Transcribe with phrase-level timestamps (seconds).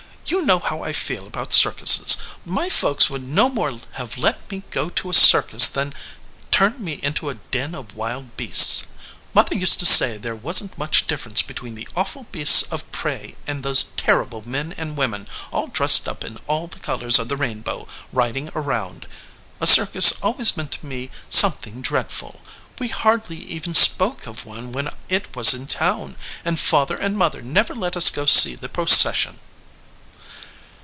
[0.27, 2.15] You know how I feel about circuses.
[2.45, 5.91] My folks would no more have let me go to a circus than
[6.51, 8.87] turned me into a den of wild beasts.
[9.33, 13.35] Mother used to say there wasn t much difference between the awful beasts of prey
[13.45, 17.35] and those terrible men and women all dressed up in all the colors of the
[17.35, 19.07] rainbow, riding around.
[19.59, 22.41] A circus always meant to me something dreadful.
[22.79, 26.15] We hardly even spoke of one when it was in town,
[26.45, 29.39] and father and mother never let us go to see the procession."